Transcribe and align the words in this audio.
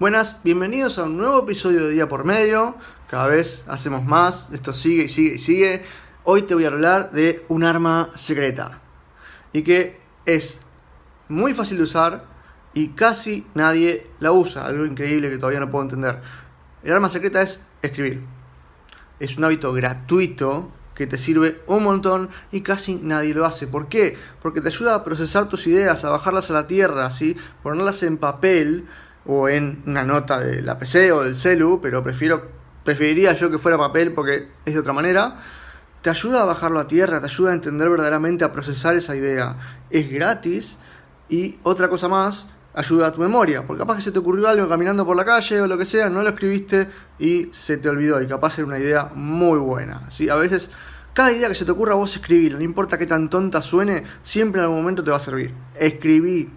Buenas, 0.00 0.44
bienvenidos 0.44 0.96
a 1.00 1.02
un 1.02 1.16
nuevo 1.16 1.42
episodio 1.42 1.86
de 1.86 1.90
Día 1.90 2.08
por 2.08 2.24
Medio. 2.24 2.76
Cada 3.10 3.26
vez 3.26 3.64
hacemos 3.66 4.04
más, 4.04 4.48
esto 4.52 4.72
sigue 4.72 5.06
y 5.06 5.08
sigue 5.08 5.34
y 5.34 5.38
sigue. 5.40 5.82
Hoy 6.22 6.42
te 6.42 6.54
voy 6.54 6.66
a 6.66 6.68
hablar 6.68 7.10
de 7.10 7.44
un 7.48 7.64
arma 7.64 8.12
secreta 8.14 8.80
y 9.52 9.62
que 9.62 9.98
es 10.24 10.60
muy 11.28 11.52
fácil 11.52 11.78
de 11.78 11.82
usar 11.82 12.24
y 12.74 12.90
casi 12.90 13.44
nadie 13.54 14.06
la 14.20 14.30
usa. 14.30 14.66
Algo 14.66 14.86
increíble 14.86 15.30
que 15.30 15.38
todavía 15.38 15.58
no 15.58 15.68
puedo 15.68 15.82
entender. 15.82 16.22
El 16.84 16.92
arma 16.92 17.08
secreta 17.08 17.42
es 17.42 17.58
escribir. 17.82 18.22
Es 19.18 19.36
un 19.36 19.42
hábito 19.42 19.72
gratuito 19.72 20.70
que 20.94 21.08
te 21.08 21.18
sirve 21.18 21.60
un 21.66 21.82
montón 21.82 22.30
y 22.52 22.60
casi 22.60 23.00
nadie 23.02 23.34
lo 23.34 23.44
hace. 23.44 23.66
¿Por 23.66 23.88
qué? 23.88 24.16
Porque 24.40 24.60
te 24.60 24.68
ayuda 24.68 24.94
a 24.94 25.02
procesar 25.02 25.48
tus 25.48 25.66
ideas, 25.66 26.04
a 26.04 26.10
bajarlas 26.10 26.50
a 26.50 26.54
la 26.54 26.68
tierra, 26.68 27.10
¿sí? 27.10 27.36
ponerlas 27.64 28.04
en 28.04 28.16
papel 28.16 28.86
o 29.28 29.48
en 29.48 29.82
una 29.86 30.04
nota 30.04 30.40
de 30.40 30.62
la 30.62 30.78
PC 30.78 31.12
o 31.12 31.22
del 31.22 31.36
celu, 31.36 31.80
pero 31.80 32.02
prefiero, 32.02 32.48
preferiría 32.82 33.34
yo 33.34 33.50
que 33.50 33.58
fuera 33.58 33.76
papel 33.76 34.12
porque 34.12 34.48
es 34.64 34.72
de 34.72 34.80
otra 34.80 34.94
manera. 34.94 35.36
Te 36.00 36.08
ayuda 36.10 36.42
a 36.42 36.44
bajarlo 36.46 36.80
a 36.80 36.88
tierra, 36.88 37.20
te 37.20 37.26
ayuda 37.26 37.50
a 37.50 37.52
entender 37.52 37.90
verdaderamente, 37.90 38.44
a 38.44 38.52
procesar 38.52 38.96
esa 38.96 39.14
idea. 39.14 39.56
Es 39.90 40.10
gratis 40.10 40.78
y 41.28 41.58
otra 41.62 41.90
cosa 41.90 42.08
más, 42.08 42.48
ayuda 42.72 43.08
a 43.08 43.12
tu 43.12 43.20
memoria, 43.20 43.66
porque 43.66 43.80
capaz 43.80 43.96
que 43.96 44.02
se 44.02 44.12
te 44.12 44.18
ocurrió 44.18 44.48
algo 44.48 44.66
caminando 44.66 45.04
por 45.04 45.16
la 45.16 45.26
calle 45.26 45.60
o 45.60 45.66
lo 45.66 45.76
que 45.76 45.84
sea, 45.84 46.08
no 46.08 46.22
lo 46.22 46.30
escribiste 46.30 46.88
y 47.18 47.50
se 47.52 47.76
te 47.76 47.90
olvidó 47.90 48.22
y 48.22 48.26
capaz 48.26 48.58
era 48.58 48.66
una 48.66 48.78
idea 48.78 49.10
muy 49.14 49.58
buena. 49.58 50.08
¿sí? 50.10 50.30
A 50.30 50.36
veces 50.36 50.70
cada 51.12 51.32
idea 51.32 51.48
que 51.48 51.54
se 51.54 51.66
te 51.66 51.72
ocurra 51.72 51.94
vos 51.94 52.16
escribir, 52.16 52.54
no 52.54 52.62
importa 52.62 52.96
qué 52.96 53.04
tan 53.04 53.28
tonta 53.28 53.60
suene, 53.60 54.04
siempre 54.22 54.60
en 54.60 54.64
algún 54.64 54.78
momento 54.78 55.04
te 55.04 55.10
va 55.10 55.18
a 55.18 55.20
servir. 55.20 55.52
Escribí, 55.74 56.48